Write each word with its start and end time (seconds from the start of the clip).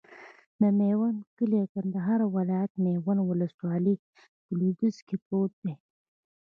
د 0.61 0.63
میوند 0.79 1.19
کلی 1.37 1.57
د 1.61 1.65
کندهار 1.73 2.19
ولایت، 2.35 2.71
میوند 2.83 3.21
ولسوالي 3.23 3.95
په 4.03 4.51
لویدیځ 4.57 4.95
کې 5.07 5.15
پروت 5.25 5.51
دی. 5.63 5.73